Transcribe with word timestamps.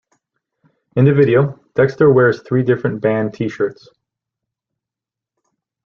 In 0.95 1.05
the 1.05 1.13
video, 1.13 1.59
Dexter 1.75 2.11
wears 2.11 2.41
three 2.41 2.63
different 2.63 3.01
band 3.01 3.35
t-shirts. 3.35 3.87